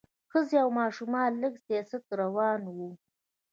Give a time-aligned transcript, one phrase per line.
[0.31, 2.89] ښځې او ماشومان لږ سست روان وو.